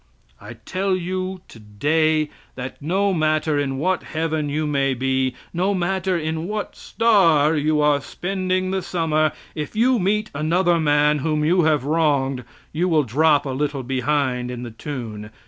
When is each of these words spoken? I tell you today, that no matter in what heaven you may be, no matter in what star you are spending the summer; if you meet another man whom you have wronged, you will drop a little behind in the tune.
I 0.39 0.53
tell 0.53 0.95
you 0.95 1.41
today, 1.47 2.31
that 2.55 2.81
no 2.81 3.13
matter 3.13 3.59
in 3.59 3.77
what 3.77 4.01
heaven 4.01 4.49
you 4.49 4.65
may 4.65 4.95
be, 4.95 5.35
no 5.53 5.75
matter 5.75 6.17
in 6.17 6.47
what 6.47 6.75
star 6.75 7.55
you 7.55 7.81
are 7.81 8.01
spending 8.01 8.71
the 8.71 8.81
summer; 8.81 9.31
if 9.53 9.75
you 9.75 9.99
meet 9.99 10.31
another 10.33 10.79
man 10.79 11.19
whom 11.19 11.45
you 11.45 11.65
have 11.65 11.83
wronged, 11.85 12.43
you 12.73 12.89
will 12.89 13.03
drop 13.03 13.45
a 13.45 13.51
little 13.51 13.83
behind 13.83 14.49
in 14.49 14.63
the 14.63 14.71
tune. 14.71 15.29